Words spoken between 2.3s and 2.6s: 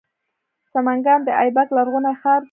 لري